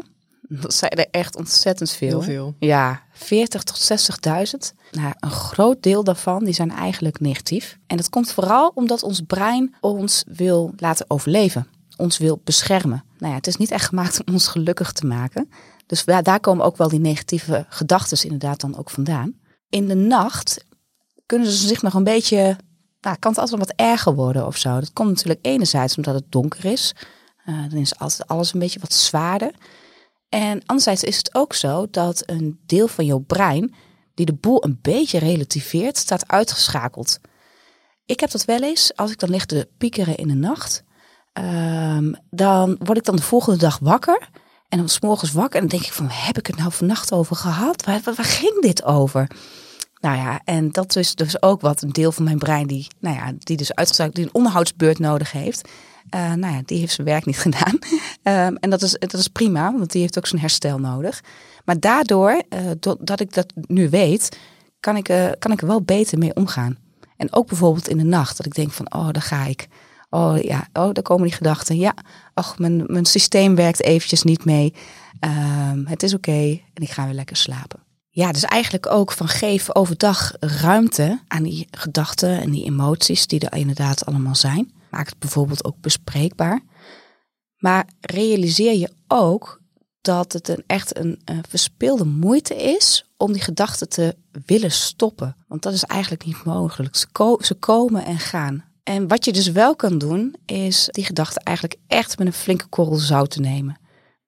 Dat 0.49 0.75
zijn 0.75 0.91
er 0.91 1.07
echt 1.11 1.37
ontzettend 1.37 1.91
veel. 1.91 2.09
Heel 2.09 2.23
veel. 2.23 2.55
Ja, 2.59 3.03
40 3.13 3.63
tot 3.63 3.79
60.000. 3.79 4.75
Nou, 4.91 5.15
een 5.21 5.31
groot 5.31 5.83
deel 5.83 6.05
daarvan 6.05 6.45
die 6.45 6.55
zijn 6.55 6.71
eigenlijk 6.71 7.21
negatief. 7.21 7.79
En 7.87 7.97
dat 7.97 8.09
komt 8.09 8.33
vooral 8.33 8.73
omdat 8.75 9.03
ons 9.03 9.21
brein 9.21 9.75
ons 9.81 10.25
wil 10.27 10.73
laten 10.77 11.11
overleven. 11.11 11.67
Ons 11.97 12.19
wil 12.19 12.41
beschermen. 12.45 13.05
Nou 13.19 13.31
ja, 13.31 13.39
het 13.39 13.47
is 13.47 13.57
niet 13.57 13.71
echt 13.71 13.87
gemaakt 13.87 14.25
om 14.27 14.33
ons 14.33 14.49
gelukkig 14.49 14.93
te 14.93 15.07
maken. 15.07 15.51
Dus 15.87 16.05
daar 16.05 16.41
komen 16.41 16.65
ook 16.65 16.77
wel 16.77 16.89
die 16.89 17.01
negatieve 17.01 17.67
gedachten 17.69 18.23
inderdaad 18.23 18.61
dan 18.61 18.79
ook 18.79 18.91
vandaan 18.91 19.43
in 19.69 19.89
de 19.89 19.95
nacht 19.95 20.65
kunnen 21.27 21.51
ze 21.51 21.67
zich 21.67 21.83
nog 21.83 21.95
een 21.95 22.05
beetje, 22.05 22.57
nou, 23.01 23.17
kan 23.19 23.31
het 23.31 23.41
altijd 23.41 23.59
wat 23.59 23.73
erger 23.77 24.15
worden 24.15 24.47
of 24.47 24.57
zo. 24.57 24.81
Dat 24.81 24.93
komt 24.93 25.09
natuurlijk 25.09 25.47
enerzijds 25.47 25.97
omdat 25.97 26.15
het 26.15 26.33
donker 26.33 26.65
is. 26.65 26.95
Uh, 27.47 27.69
dan 27.69 27.79
is 27.79 27.99
alles 28.27 28.53
een 28.53 28.61
beetje 28.61 28.81
wat 28.81 28.93
zwaarder. 28.93 29.55
En 30.29 30.63
anderzijds 30.67 31.03
is 31.03 31.17
het 31.17 31.35
ook 31.35 31.55
zo 31.55 31.87
dat 31.91 32.23
een 32.27 32.61
deel 32.67 32.89
van 32.89 33.05
jouw 33.05 33.19
brein, 33.19 33.75
die 34.15 34.27
de 34.27 34.35
boel 34.35 34.65
een 34.65 34.79
beetje 34.83 35.19
relativeert, 35.19 35.97
staat 35.97 36.29
uitgeschakeld. 36.29 37.19
Ik 38.07 38.21
heb 38.21 38.31
dat 38.31 38.45
wel 38.45 38.63
eens, 38.63 38.97
als 38.97 39.11
ik 39.11 39.19
dan 39.19 39.31
lig 39.31 39.47
te 39.47 39.69
piekeren 39.79 40.17
in 40.17 40.29
de 40.29 40.35
nacht, 40.35 40.83
um, 41.33 42.17
dan 42.31 42.77
word 42.79 42.99
ik 42.99 43.05
dan 43.05 43.17
de 43.17 43.23
volgende 43.23 43.59
dag 43.59 43.79
wakker. 43.79 44.29
En 44.75 44.81
dan 44.81 44.89
s 44.89 45.01
morgens 45.01 45.33
wakker 45.33 45.61
en 45.61 45.67
dan 45.69 45.79
denk 45.79 45.91
ik 45.91 45.97
van, 45.97 46.09
heb 46.11 46.39
ik 46.39 46.47
het 46.47 46.57
nou 46.57 46.73
vannacht 46.73 47.13
over 47.13 47.37
gehad? 47.37 47.85
Waar, 47.85 48.01
waar, 48.05 48.25
ging 48.25 48.61
dit 48.61 48.85
over? 48.85 49.31
Nou 50.01 50.17
ja, 50.17 50.41
en 50.45 50.71
dat 50.71 50.97
is 50.97 51.15
dus 51.15 51.43
ook 51.43 51.61
wat 51.61 51.83
een 51.83 51.93
deel 51.93 52.13
van 52.13 52.25
mijn 52.25 52.39
brein 52.39 52.67
die, 52.67 52.87
nou 52.99 53.17
ja, 53.17 53.33
die 53.39 53.57
dus 53.57 53.75
uitgezakt, 53.75 54.15
die 54.15 54.25
een 54.25 54.35
onderhoudsbeurt 54.35 54.99
nodig 54.99 55.33
heeft. 55.33 55.69
Uh, 56.15 56.33
nou 56.33 56.55
ja, 56.55 56.63
die 56.65 56.79
heeft 56.79 56.95
zijn 56.95 57.07
werk 57.07 57.25
niet 57.25 57.39
gedaan. 57.49 57.79
um, 58.23 58.57
en 58.57 58.71
dat 58.71 58.83
is, 58.83 58.97
dat 58.99 59.15
is 59.15 59.29
prima, 59.29 59.73
want 59.73 59.93
die 59.93 60.01
heeft 60.01 60.19
ook 60.19 60.27
zijn 60.27 60.41
herstel 60.41 60.79
nodig. 60.79 61.21
Maar 61.65 61.81
daardoor, 61.81 62.43
uh, 62.49 62.95
dat 63.01 63.21
ik 63.21 63.33
dat 63.35 63.53
nu 63.55 63.91
weet, 63.91 64.39
kan 64.81 64.97
ik, 64.97 65.09
uh, 65.09 65.31
kan 65.39 65.53
ik 65.53 65.61
er 65.61 65.67
wel 65.67 65.83
beter 65.83 66.19
mee 66.19 66.35
omgaan. 66.35 66.79
En 67.17 67.33
ook 67.33 67.47
bijvoorbeeld 67.47 67.89
in 67.89 67.99
de 67.99 68.05
nacht, 68.05 68.37
dat 68.37 68.47
ik 68.47 68.55
denk 68.55 68.73
van, 68.73 68.95
oh, 68.95 69.09
daar 69.11 69.23
ga 69.23 69.45
ik. 69.45 69.69
Oh 70.15 70.43
ja, 70.43 70.69
oh, 70.73 70.93
daar 70.93 71.03
komen 71.03 71.27
die 71.27 71.37
gedachten. 71.37 71.77
Ja, 71.77 71.95
ach, 72.35 72.59
mijn, 72.59 72.85
mijn 72.87 73.05
systeem 73.05 73.55
werkt 73.55 73.83
eventjes 73.83 74.23
niet 74.23 74.45
mee. 74.45 74.75
Um, 75.21 75.87
het 75.87 76.03
is 76.03 76.15
oké 76.15 76.61
en 76.75 76.83
ik 76.83 76.91
ga 76.91 77.05
weer 77.05 77.15
lekker 77.15 77.37
slapen. 77.37 77.83
Ja, 78.09 78.33
dus 78.33 78.45
eigenlijk 78.45 78.87
ook 78.87 79.13
van 79.13 79.29
geef 79.29 79.75
overdag 79.75 80.33
ruimte 80.41 81.21
aan 81.29 81.43
die 81.43 81.69
gedachten 81.71 82.41
en 82.41 82.51
die 82.51 82.65
emoties 82.65 83.27
die 83.27 83.41
er 83.41 83.59
inderdaad 83.59 84.07
allemaal 84.07 84.35
zijn. 84.35 84.73
Maak 84.91 85.07
het 85.09 85.19
bijvoorbeeld 85.19 85.65
ook 85.65 85.81
bespreekbaar. 85.81 86.61
Maar 87.57 87.89
realiseer 88.01 88.77
je 88.77 88.91
ook 89.09 89.61
dat 90.01 90.33
het 90.33 90.49
een, 90.49 90.65
echt 90.67 90.99
een, 90.99 91.21
een 91.25 91.45
verspeelde 91.49 92.05
moeite 92.05 92.55
is 92.55 93.11
om 93.17 93.33
die 93.33 93.43
gedachten 93.43 93.89
te 93.89 94.17
willen 94.47 94.73
stoppen. 94.73 95.37
Want 95.49 95.63
dat 95.63 95.73
is 95.73 95.85
eigenlijk 95.85 96.25
niet 96.25 96.45
mogelijk. 96.45 96.97
Ze, 96.97 97.39
ze 97.41 97.55
komen 97.55 98.05
en 98.05 98.19
gaan. 98.19 98.65
En 98.85 99.09
wat 99.09 99.25
je 99.25 99.33
dus 99.33 99.51
wel 99.51 99.77
kan 99.77 99.99
doen, 99.99 100.35
is 100.47 100.89
die 100.91 101.05
gedachten 101.05 101.43
eigenlijk 101.43 101.79
echt 101.87 102.19
met 102.19 102.27
een 102.27 102.33
flinke 102.33 102.67
korrel 102.67 102.97
zout 102.97 103.31
te 103.31 103.41
nemen. 103.41 103.79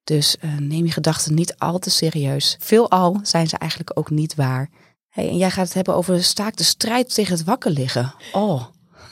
Dus 0.04 0.36
uh, 0.44 0.56
neem 0.58 0.84
je 0.84 0.92
gedachten 0.92 1.34
niet 1.34 1.54
al 1.58 1.78
te 1.78 1.90
serieus. 1.90 2.56
Veelal 2.60 3.20
zijn 3.22 3.48
ze 3.48 3.58
eigenlijk 3.58 3.98
ook 3.98 4.10
niet 4.10 4.34
waar. 4.34 4.70
Hey, 5.08 5.28
en 5.28 5.36
jij 5.36 5.50
gaat 5.50 5.64
het 5.64 5.74
hebben 5.74 5.94
over 5.94 6.24
staak 6.24 6.56
de 6.56 6.64
strijd 6.64 7.14
tegen 7.14 7.36
het 7.36 7.44
wakker 7.44 7.70
liggen. 7.70 8.14
Oh. 8.32 8.64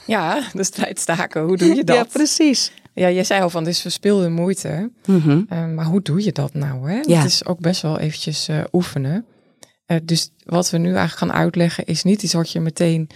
Ja, 0.06 0.42
de 0.52 0.64
strijd 0.64 1.00
staken. 1.00 1.42
Hoe 1.42 1.56
doe 1.56 1.74
je 1.74 1.84
dat? 1.94 1.96
ja, 1.96 2.04
precies. 2.04 2.72
Ja, 2.94 3.10
jij 3.10 3.24
zei 3.24 3.42
al 3.42 3.50
van, 3.50 3.64
dit 3.64 3.72
is 3.72 3.80
verspilde 3.80 4.28
moeite. 4.28 4.90
Mhm. 5.06 5.42
Uh, 5.52 5.66
maar 5.66 5.84
hoe 5.84 6.02
doe 6.02 6.24
je 6.24 6.32
dat 6.32 6.54
nou? 6.54 6.90
Hè? 6.90 7.00
Ja. 7.00 7.16
Het 7.16 7.30
is 7.30 7.46
ook 7.46 7.58
best 7.58 7.82
wel 7.82 7.98
eventjes 7.98 8.48
uh, 8.48 8.64
oefenen. 8.72 9.26
Uh, 9.86 9.98
dus 10.02 10.30
wat 10.44 10.70
we 10.70 10.78
nu 10.78 10.94
eigenlijk 10.94 11.18
gaan 11.18 11.32
uitleggen 11.32 11.84
is 11.84 12.02
niet 12.02 12.22
iets 12.22 12.32
wat 12.32 12.52
je 12.52 12.60
meteen 12.60 13.08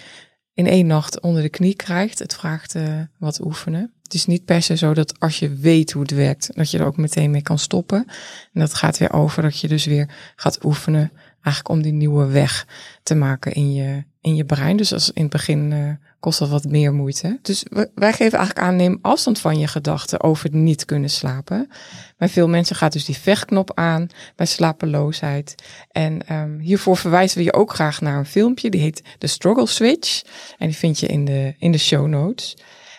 in 0.59 0.67
één 0.67 0.87
nacht 0.87 1.21
onder 1.21 1.43
de 1.43 1.49
knie 1.49 1.75
krijgt. 1.75 2.19
Het 2.19 2.35
vraagt 2.35 2.75
uh, 2.75 3.01
wat 3.19 3.45
oefenen. 3.45 3.93
Het 4.03 4.15
is 4.15 4.27
niet 4.27 4.45
per 4.45 4.63
se 4.63 4.77
zo 4.77 4.95
dat 4.95 5.21
als 5.21 5.39
je 5.39 5.55
weet 5.55 5.93
hoe 5.93 6.03
het 6.03 6.11
werkt, 6.11 6.51
dat 6.55 6.71
je 6.71 6.79
er 6.79 6.87
ook 6.87 6.97
meteen 6.97 7.31
mee 7.31 7.43
kan 7.43 7.59
stoppen. 7.59 8.05
En 8.53 8.61
dat 8.61 8.75
gaat 8.75 8.99
weer 8.99 9.13
over 9.13 9.43
dat 9.43 9.61
je 9.61 9.69
dus 9.69 9.85
weer 9.85 10.09
gaat 10.37 10.65
oefenen, 10.65 11.11
eigenlijk 11.49 11.75
om 11.75 11.83
die 11.83 11.93
nieuwe 11.93 12.27
weg 12.27 12.67
te 13.03 13.15
maken 13.15 13.53
in 13.53 13.73
je, 13.73 14.05
in 14.21 14.35
je 14.35 14.45
brein. 14.45 14.77
Dus 14.77 14.93
als 14.93 15.11
in 15.11 15.23
het 15.23 15.31
begin 15.31 15.71
uh, 15.71 15.91
kost 16.21 16.39
dat 16.39 16.49
wat 16.49 16.65
meer 16.65 16.95
moeite. 16.95 17.39
Dus 17.43 17.65
wij 17.95 18.13
geven 18.13 18.39
eigenlijk 18.39 18.59
aan, 18.67 18.77
neem 18.77 18.99
afstand 19.03 19.41
van 19.41 19.59
je 19.59 19.67
gedachten 19.67 20.23
over 20.23 20.55
niet 20.55 20.85
kunnen 20.85 21.11
slapen. 21.11 21.69
Bij 22.17 22.29
veel 22.29 22.49
mensen 22.49 22.77
gaat 22.77 22.93
dus 22.93 23.05
die 23.05 23.17
vechtknop 23.17 23.73
aan 23.75 24.07
bij 24.37 24.47
slapeloosheid. 24.47 25.55
En 25.91 26.35
um, 26.35 26.59
hiervoor 26.59 26.97
verwijzen 26.97 27.39
we 27.39 27.45
je 27.45 27.53
ook 27.53 27.75
graag 27.75 28.01
naar 28.01 28.19
een 28.19 28.27
filmpje, 28.27 28.71
die 28.71 28.81
heet 28.81 29.03
The 29.19 29.27
Struggle 29.27 29.67
Switch. 29.67 30.23
En 30.59 30.67
die 30.67 30.77
vind 30.77 30.99
je 30.99 31.07
in 31.07 31.25
de, 31.25 31.55
in 31.59 31.73
de 31.73 31.79
show 31.79 32.07
notes. 32.07 32.57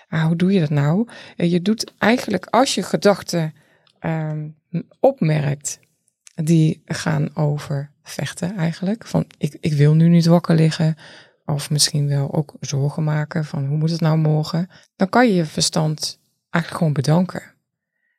Maar 0.10 0.26
hoe 0.26 0.36
doe 0.36 0.52
je 0.52 0.60
dat 0.60 0.70
nou? 0.70 1.08
Je 1.36 1.62
doet 1.62 1.94
eigenlijk 1.98 2.46
als 2.46 2.76
je 2.76 2.84
gedachten 2.84 3.54
um, 4.02 4.56
opmerkt, 5.00 5.80
die 6.44 6.82
gaan 6.86 7.36
over 7.36 7.92
vechten 8.04 8.58
eigenlijk. 8.58 9.08
Van 9.08 9.26
ik, 9.38 9.58
ik 9.60 9.74
wil 9.74 9.94
nu 9.94 10.10
niet 10.10 10.26
wakker 10.26 10.56
liggen. 10.56 10.96
Of 11.46 11.70
misschien 11.70 12.08
wel 12.08 12.34
ook 12.34 12.54
zorgen 12.60 13.04
maken 13.04 13.46
van 13.46 13.66
hoe 13.66 13.78
moet 13.78 13.92
het 13.92 14.02
nou 14.02 14.18
morgen. 14.18 14.70
Dan 14.96 15.10
kan 15.10 15.28
je 15.28 15.34
je 15.34 15.46
verstand 15.46 16.20
eigenlijk 16.50 16.84
gewoon 16.84 16.94
bedanken. 16.94 17.42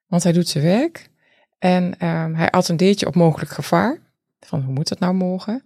Want 0.06 0.22
hij 0.22 0.32
doet 0.32 0.48
zijn 0.48 0.64
werk 0.64 1.10
en 1.58 1.84
um, 1.84 2.34
hij 2.34 2.50
attendeert 2.50 3.00
je 3.00 3.06
op 3.06 3.14
mogelijk 3.14 3.50
gevaar. 3.50 3.98
Van 4.40 4.62
hoe 4.62 4.74
moet 4.74 4.88
het 4.88 4.98
nou 4.98 5.14
morgen? 5.14 5.62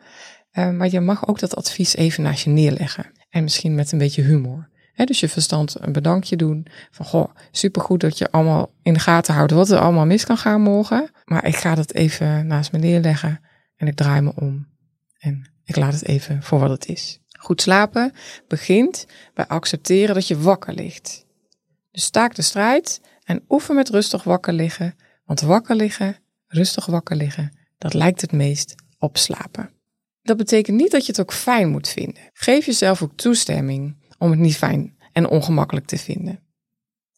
Um, 0.53 0.77
maar 0.77 0.91
je 0.91 1.01
mag 1.01 1.29
ook 1.29 1.39
dat 1.39 1.57
advies 1.57 1.97
even 1.97 2.23
naast 2.23 2.45
je 2.45 2.51
neerleggen. 2.51 3.07
En 3.31 3.43
misschien 3.43 3.75
met 3.75 3.93
een 3.93 3.99
beetje 3.99 4.23
humor. 4.23 4.69
Dus 4.97 5.21
je 5.21 5.29
verstand 5.29 5.77
een 5.81 5.93
bedankje 5.93 6.37
doen. 6.37 6.67
Van 6.91 7.07
goh, 7.07 7.35
supergoed 7.51 8.01
dat 8.01 8.19
je 8.19 8.31
allemaal 8.31 8.73
in 8.83 8.93
de 8.93 8.99
gaten 8.99 9.35
houdt 9.35 9.53
wat 9.53 9.71
er 9.71 9.79
allemaal 9.79 10.07
mis 10.07 10.25
kan 10.25 10.37
gaan 10.37 10.61
morgen. 10.61 11.11
Maar 11.25 11.47
ik 11.47 11.57
ga 11.57 11.75
dat 11.75 11.93
even 11.93 12.47
naast 12.47 12.73
me 12.73 12.79
neerleggen 12.79 13.41
en 13.77 13.87
ik 13.87 13.95
draai 13.95 14.21
me 14.21 14.33
om. 14.35 14.67
En 15.19 15.51
ik 15.65 15.77
laat 15.77 15.93
het 15.93 16.07
even 16.07 16.43
voor 16.43 16.59
wat 16.59 16.71
het 16.71 16.87
is. 16.87 17.21
Goed 17.39 17.63
slapen 17.63 18.13
begint 18.49 19.07
bij 19.35 19.47
accepteren 19.47 20.15
dat 20.15 20.29
je 20.29 20.39
wakker 20.39 20.75
ligt. 20.75 21.27
Dus 21.91 22.05
staak 22.05 22.35
de 22.35 22.43
strijd 22.43 23.01
en 23.25 23.45
oefen 23.49 23.75
met 23.75 23.89
rustig 23.89 24.23
wakker 24.23 24.53
liggen. 24.53 24.97
Want 25.25 25.41
wakker 25.41 25.77
liggen, 25.77 26.17
rustig 26.47 26.87
wakker 26.87 27.17
liggen, 27.17 27.59
dat 27.79 27.95
lijkt 27.95 28.21
het 28.21 28.33
meest 28.33 28.75
op 28.99 29.17
slapen. 29.17 29.71
Dat 30.23 30.37
betekent 30.37 30.77
niet 30.77 30.91
dat 30.91 31.07
je 31.07 31.13
het 31.13 31.21
ook 31.21 31.33
fijn 31.33 31.69
moet 31.69 31.89
vinden. 31.89 32.31
Geef 32.33 32.67
jezelf 32.67 33.03
ook 33.03 33.17
toestemming 33.17 33.97
om 34.25 34.31
het 34.31 34.39
niet 34.39 34.57
fijn 34.57 34.97
en 35.13 35.29
ongemakkelijk 35.29 35.87
te 35.87 35.99
vinden. 35.99 36.41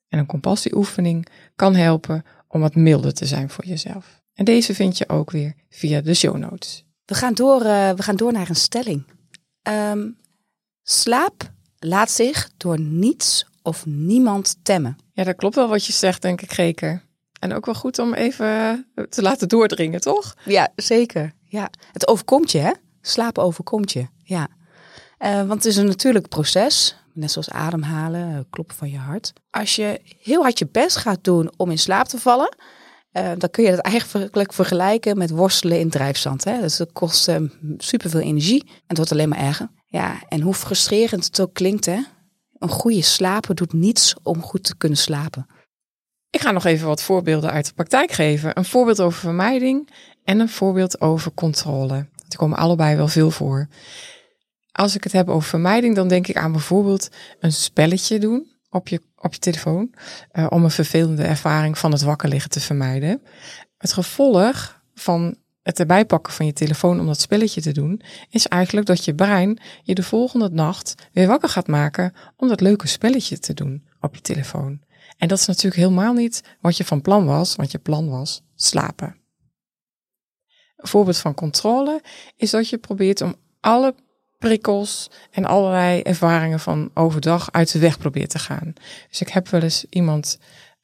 En 0.08 0.18
een 0.18 0.26
compassieoefening 0.26 1.26
kan 1.56 1.74
helpen 1.74 2.24
om 2.48 2.60
wat 2.60 2.74
milder 2.74 3.14
te 3.14 3.26
zijn 3.26 3.50
voor 3.50 3.66
jezelf. 3.66 4.22
En 4.34 4.44
deze 4.44 4.74
vind 4.74 4.98
je 4.98 5.08
ook 5.08 5.30
weer 5.30 5.54
via 5.68 6.00
de 6.00 6.14
show 6.14 6.36
notes. 6.36 6.84
We 7.04 7.14
gaan 7.14 7.34
door, 7.34 7.62
uh, 7.62 7.90
we 7.90 8.02
gaan 8.02 8.16
door 8.16 8.32
naar 8.32 8.48
een 8.48 8.56
stelling. 8.56 9.04
Um, 9.62 10.16
slaap 10.82 11.52
laat 11.78 12.10
zich 12.10 12.50
door 12.56 12.80
niets 12.80 13.46
of 13.62 13.86
niemand 13.86 14.56
temmen. 14.62 14.96
Ja, 15.12 15.24
dat 15.24 15.36
klopt 15.36 15.54
wel 15.54 15.68
wat 15.68 15.86
je 15.86 15.92
zegt, 15.92 16.22
denk 16.22 16.40
ik, 16.40 16.52
Reken. 16.52 17.02
En 17.38 17.52
ook 17.52 17.64
wel 17.64 17.74
goed 17.74 17.98
om 17.98 18.14
even 18.14 18.86
te 19.08 19.22
laten 19.22 19.48
doordringen, 19.48 20.00
toch? 20.00 20.36
Ja, 20.44 20.72
zeker. 20.76 21.32
Ja. 21.44 21.70
Het 21.92 22.08
overkomt 22.08 22.52
je, 22.52 22.58
hè? 22.58 22.72
Slapen 23.00 23.42
overkomt 23.42 23.92
je, 23.92 24.06
ja. 24.22 24.48
Uh, 25.18 25.36
want 25.36 25.52
het 25.52 25.64
is 25.64 25.76
een 25.76 25.86
natuurlijk 25.86 26.28
proces, 26.28 26.96
net 27.12 27.30
zoals 27.30 27.50
ademhalen, 27.50 28.46
kloppen 28.50 28.76
van 28.76 28.90
je 28.90 28.98
hart. 28.98 29.32
Als 29.50 29.76
je 29.76 30.00
heel 30.22 30.42
hard 30.42 30.58
je 30.58 30.68
best 30.72 30.96
gaat 30.96 31.24
doen 31.24 31.52
om 31.56 31.70
in 31.70 31.78
slaap 31.78 32.06
te 32.06 32.18
vallen, 32.18 32.56
uh, 33.12 33.30
dan 33.38 33.50
kun 33.50 33.64
je 33.64 33.70
dat 33.70 33.78
eigenlijk 33.78 34.52
vergelijken 34.52 35.18
met 35.18 35.30
worstelen 35.30 35.80
in 35.80 35.90
drijfzand. 35.90 36.44
Hè? 36.44 36.60
Dus 36.60 36.76
dat 36.76 36.92
kost 36.92 37.30
superveel 37.78 38.20
energie 38.20 38.62
en 38.64 38.82
het 38.86 38.96
wordt 38.96 39.12
alleen 39.12 39.28
maar 39.28 39.38
erger. 39.38 39.68
Ja, 39.86 40.22
en 40.28 40.40
hoe 40.40 40.54
frustrerend 40.54 41.24
het 41.24 41.40
ook 41.40 41.54
klinkt, 41.54 41.86
hè? 41.86 41.98
een 42.58 42.68
goede 42.68 43.02
slaper 43.02 43.54
doet 43.54 43.72
niets 43.72 44.14
om 44.22 44.42
goed 44.42 44.64
te 44.64 44.76
kunnen 44.76 44.98
slapen. 44.98 45.46
Ik 46.30 46.40
ga 46.40 46.50
nog 46.50 46.64
even 46.64 46.86
wat 46.86 47.02
voorbeelden 47.02 47.50
uit 47.50 47.66
de 47.66 47.72
praktijk 47.72 48.12
geven. 48.12 48.58
Een 48.58 48.64
voorbeeld 48.64 49.00
over 49.00 49.18
vermijding 49.18 49.90
en 50.24 50.40
een 50.40 50.48
voorbeeld 50.48 51.00
over 51.00 51.32
controle. 51.34 52.08
Die 52.28 52.38
komen 52.38 52.58
allebei 52.58 52.96
wel 52.96 53.08
veel 53.08 53.30
voor. 53.30 53.68
Als 54.76 54.94
ik 54.94 55.04
het 55.04 55.12
heb 55.12 55.28
over 55.28 55.48
vermijding, 55.48 55.94
dan 55.94 56.08
denk 56.08 56.26
ik 56.26 56.36
aan 56.36 56.52
bijvoorbeeld 56.52 57.08
een 57.40 57.52
spelletje 57.52 58.18
doen 58.18 58.46
op 58.70 58.88
je, 58.88 59.00
op 59.16 59.32
je 59.32 59.38
telefoon. 59.38 59.94
Uh, 60.32 60.46
om 60.48 60.64
een 60.64 60.70
vervelende 60.70 61.22
ervaring 61.22 61.78
van 61.78 61.92
het 61.92 62.02
wakker 62.02 62.28
liggen 62.28 62.50
te 62.50 62.60
vermijden. 62.60 63.22
Het 63.78 63.92
gevolg 63.92 64.80
van 64.94 65.36
het 65.62 65.78
erbij 65.78 66.04
pakken 66.04 66.32
van 66.32 66.46
je 66.46 66.52
telefoon 66.52 67.00
om 67.00 67.06
dat 67.06 67.20
spelletje 67.20 67.60
te 67.60 67.72
doen, 67.72 68.02
is 68.30 68.46
eigenlijk 68.46 68.86
dat 68.86 69.04
je 69.04 69.14
brein 69.14 69.58
je 69.82 69.94
de 69.94 70.02
volgende 70.02 70.48
nacht 70.48 70.94
weer 71.12 71.26
wakker 71.26 71.48
gaat 71.48 71.66
maken 71.66 72.14
om 72.36 72.48
dat 72.48 72.60
leuke 72.60 72.86
spelletje 72.86 73.38
te 73.38 73.54
doen 73.54 73.86
op 74.00 74.14
je 74.14 74.20
telefoon. 74.20 74.80
En 75.16 75.28
dat 75.28 75.38
is 75.38 75.46
natuurlijk 75.46 75.82
helemaal 75.82 76.12
niet 76.12 76.42
wat 76.60 76.76
je 76.76 76.84
van 76.84 77.00
plan 77.00 77.26
was, 77.26 77.56
want 77.56 77.70
je 77.70 77.78
plan 77.78 78.08
was 78.08 78.42
slapen. 78.54 79.16
Een 80.76 80.88
voorbeeld 80.88 81.18
van 81.18 81.34
controle 81.34 82.02
is 82.36 82.50
dat 82.50 82.68
je 82.68 82.78
probeert 82.78 83.20
om 83.20 83.34
alle 83.60 83.94
prikkels 84.38 85.10
en 85.30 85.44
allerlei 85.44 86.00
ervaringen 86.00 86.60
van 86.60 86.90
overdag 86.94 87.52
uit 87.52 87.72
de 87.72 87.78
weg 87.78 87.98
probeert 87.98 88.30
te 88.30 88.38
gaan. 88.38 88.72
Dus 89.08 89.20
ik 89.20 89.28
heb 89.28 89.48
wel 89.48 89.62
eens 89.62 89.84
iemand 89.90 90.38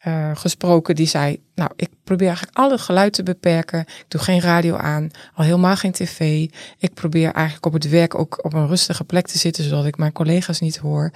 uh, 0.06 0.30
gesproken 0.34 0.94
die 0.94 1.06
zei, 1.06 1.42
nou, 1.54 1.70
ik 1.76 1.88
probeer 2.04 2.26
eigenlijk 2.26 2.58
al 2.58 2.70
het 2.70 2.80
geluid 2.80 3.12
te 3.12 3.22
beperken. 3.22 3.80
Ik 3.80 4.04
doe 4.08 4.20
geen 4.20 4.40
radio 4.40 4.76
aan, 4.76 5.10
al 5.34 5.44
helemaal 5.44 5.76
geen 5.76 5.92
tv. 5.92 6.48
Ik 6.78 6.94
probeer 6.94 7.32
eigenlijk 7.32 7.66
op 7.66 7.72
het 7.72 7.88
werk 7.88 8.14
ook 8.14 8.44
op 8.44 8.52
een 8.52 8.66
rustige 8.66 9.04
plek 9.04 9.26
te 9.26 9.38
zitten, 9.38 9.64
zodat 9.64 9.84
ik 9.86 9.96
mijn 9.96 10.12
collega's 10.12 10.60
niet 10.60 10.76
hoor. 10.76 11.10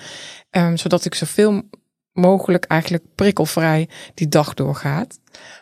Um, 0.50 0.76
zodat 0.76 1.04
ik 1.04 1.14
zoveel 1.14 1.62
mogelijk 2.12 2.64
eigenlijk 2.64 3.04
prikkelvrij 3.14 3.88
die 4.14 4.28
dag 4.28 4.54
doorgaat. 4.54 5.18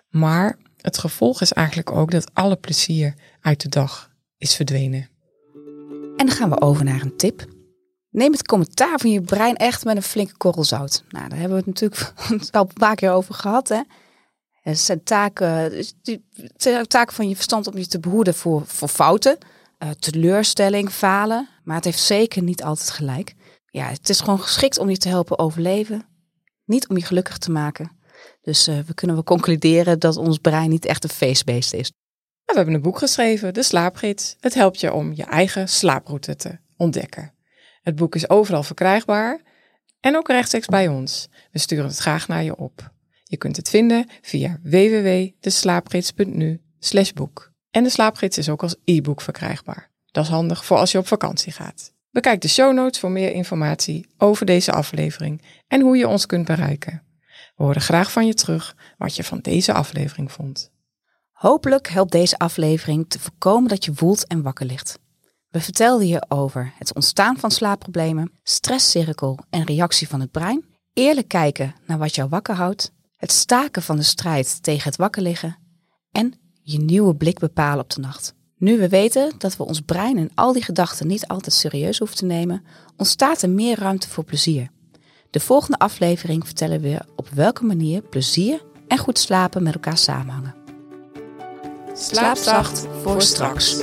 Maar 0.08 0.58
het 0.80 0.98
gevolg 0.98 1.40
is 1.40 1.52
eigenlijk 1.52 1.90
ook 1.90 2.10
dat 2.10 2.30
alle 2.34 2.56
plezier 2.56 3.14
uit 3.40 3.60
de 3.60 3.68
dag 3.68 4.10
is 4.38 4.54
verdwenen. 4.54 5.08
En 6.16 6.26
dan 6.26 6.36
gaan 6.36 6.50
we 6.50 6.60
over 6.60 6.84
naar 6.84 7.00
een 7.00 7.16
tip. 7.16 7.44
Neem 8.10 8.32
het 8.32 8.46
commentaar 8.46 8.98
van 8.98 9.10
je 9.10 9.20
brein 9.20 9.56
echt 9.56 9.84
met 9.84 9.96
een 9.96 10.02
flinke 10.02 10.36
korrel 10.36 10.64
zout. 10.64 11.04
Nou, 11.08 11.28
daar 11.28 11.38
hebben 11.38 11.58
we 11.58 11.64
het 11.64 11.80
natuurlijk 11.80 12.12
al 12.54 12.60
een 12.60 12.72
paar 12.72 12.94
keer 12.94 13.10
over 13.10 13.34
gehad. 13.34 13.68
Hè? 13.68 13.80
Het 14.60 14.78
zijn 14.78 15.02
taken, 15.02 15.84
taken 16.86 17.14
van 17.14 17.28
je 17.28 17.34
verstand 17.34 17.66
om 17.66 17.78
je 17.78 17.86
te 17.86 18.00
behoeden 18.00 18.34
voor, 18.34 18.62
voor 18.66 18.88
fouten, 18.88 19.38
uh, 19.78 19.90
teleurstelling, 19.90 20.90
falen. 20.90 21.48
Maar 21.64 21.76
het 21.76 21.84
heeft 21.84 22.00
zeker 22.00 22.42
niet 22.42 22.62
altijd 22.62 22.90
gelijk. 22.90 23.34
Ja, 23.66 23.88
het 23.88 24.08
is 24.08 24.20
gewoon 24.20 24.40
geschikt 24.40 24.78
om 24.78 24.90
je 24.90 24.96
te 24.96 25.08
helpen 25.08 25.38
overleven, 25.38 26.06
niet 26.64 26.88
om 26.88 26.96
je 26.96 27.04
gelukkig 27.04 27.38
te 27.38 27.50
maken. 27.50 27.90
Dus 28.42 28.68
uh, 28.68 28.78
we 28.78 28.94
kunnen 28.94 29.16
wel 29.16 29.24
concluderen 29.24 29.98
dat 29.98 30.16
ons 30.16 30.38
brein 30.38 30.70
niet 30.70 30.84
echt 30.84 31.04
een 31.04 31.10
feestbeest 31.10 31.72
is. 31.72 31.92
We 32.44 32.60
hebben 32.60 32.74
een 32.74 32.82
boek 32.82 32.98
geschreven, 32.98 33.54
De 33.54 33.62
Slaapgids. 33.62 34.36
Het 34.40 34.54
helpt 34.54 34.80
je 34.80 34.92
om 34.92 35.12
je 35.14 35.24
eigen 35.24 35.68
slaaproute 35.68 36.36
te 36.36 36.58
ontdekken. 36.76 37.32
Het 37.82 37.96
boek 37.96 38.14
is 38.14 38.28
overal 38.28 38.62
verkrijgbaar 38.62 39.40
en 40.00 40.16
ook 40.16 40.28
rechtstreeks 40.28 40.66
bij 40.66 40.88
ons. 40.88 41.28
We 41.52 41.58
sturen 41.58 41.86
het 41.86 41.98
graag 41.98 42.28
naar 42.28 42.42
je 42.42 42.56
op. 42.56 42.92
Je 43.24 43.36
kunt 43.36 43.56
het 43.56 43.68
vinden 43.68 44.08
via 44.22 44.58
www.deslaapgids.nu 44.62 46.60
boek. 47.14 47.52
En 47.70 47.82
de 47.82 47.90
slaapgids 47.90 48.38
is 48.38 48.48
ook 48.48 48.62
als 48.62 48.76
e-book 48.84 49.20
verkrijgbaar. 49.20 49.90
Dat 50.10 50.24
is 50.24 50.30
handig 50.30 50.64
voor 50.64 50.76
als 50.76 50.92
je 50.92 50.98
op 50.98 51.06
vakantie 51.06 51.52
gaat. 51.52 51.92
Bekijk 52.10 52.40
de 52.40 52.48
show 52.48 52.72
notes 52.72 53.00
voor 53.00 53.10
meer 53.10 53.32
informatie 53.32 54.06
over 54.18 54.46
deze 54.46 54.72
aflevering 54.72 55.42
en 55.68 55.80
hoe 55.80 55.96
je 55.96 56.08
ons 56.08 56.26
kunt 56.26 56.46
bereiken. 56.46 57.02
We 57.56 57.64
horen 57.64 57.80
graag 57.80 58.12
van 58.12 58.26
je 58.26 58.34
terug 58.34 58.76
wat 58.98 59.16
je 59.16 59.24
van 59.24 59.38
deze 59.38 59.72
aflevering 59.72 60.32
vond. 60.32 60.72
Hopelijk 61.44 61.88
helpt 61.88 62.12
deze 62.12 62.38
aflevering 62.38 63.08
te 63.08 63.18
voorkomen 63.18 63.68
dat 63.68 63.84
je 63.84 63.92
woelt 63.94 64.26
en 64.26 64.42
wakker 64.42 64.66
ligt. 64.66 64.98
We 65.50 65.60
vertelden 65.60 66.06
je 66.06 66.24
over 66.28 66.72
het 66.78 66.94
ontstaan 66.94 67.36
van 67.36 67.50
slaapproblemen, 67.50 68.32
stresscirkel 68.42 69.38
en 69.50 69.64
reactie 69.64 70.08
van 70.08 70.20
het 70.20 70.30
brein, 70.30 70.64
eerlijk 70.92 71.28
kijken 71.28 71.74
naar 71.86 71.98
wat 71.98 72.14
jou 72.14 72.28
wakker 72.28 72.54
houdt, 72.54 72.92
het 73.16 73.32
staken 73.32 73.82
van 73.82 73.96
de 73.96 74.02
strijd 74.02 74.62
tegen 74.62 74.84
het 74.84 74.96
wakker 74.96 75.22
liggen 75.22 75.56
en 76.12 76.32
je 76.62 76.78
nieuwe 76.78 77.16
blik 77.16 77.38
bepalen 77.38 77.84
op 77.84 77.90
de 77.90 78.00
nacht. 78.00 78.34
Nu 78.56 78.78
we 78.78 78.88
weten 78.88 79.32
dat 79.38 79.56
we 79.56 79.64
ons 79.64 79.80
brein 79.80 80.18
en 80.18 80.30
al 80.34 80.52
die 80.52 80.64
gedachten 80.64 81.06
niet 81.06 81.26
altijd 81.26 81.54
serieus 81.54 81.98
hoeven 81.98 82.16
te 82.16 82.24
nemen, 82.24 82.64
ontstaat 82.96 83.42
er 83.42 83.50
meer 83.50 83.78
ruimte 83.78 84.08
voor 84.08 84.24
plezier. 84.24 84.70
De 85.30 85.40
volgende 85.40 85.78
aflevering 85.78 86.46
vertellen 86.46 86.80
we 86.80 87.00
op 87.16 87.28
welke 87.28 87.64
manier 87.64 88.02
plezier 88.02 88.62
en 88.88 88.98
goed 88.98 89.18
slapen 89.18 89.62
met 89.62 89.74
elkaar 89.74 89.98
samenhangen. 89.98 90.63
Slaap 91.96 92.36
zacht 92.36 92.86
voor 93.02 93.22
straks. 93.22 93.82